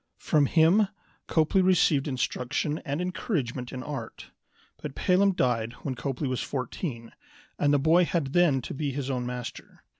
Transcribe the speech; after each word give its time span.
From 0.17 0.47
him 0.47 0.87
Copley 1.27 1.61
received 1.61 2.07
instruction 2.07 2.79
and 2.83 2.99
encouragement 3.01 3.71
in 3.71 3.83
art. 3.83 4.31
But 4.81 4.95
Pelham 4.95 5.33
died 5.33 5.73
when 5.83 5.93
Copley 5.93 6.27
was 6.27 6.41
fourteen, 6.41 7.11
and 7.59 7.71
the 7.71 7.77
boy 7.77 8.05
had 8.05 8.33
then 8.33 8.63
to 8.63 8.73
be 8.73 8.91
his 8.91 9.11
own 9.11 9.27
master. 9.27 9.83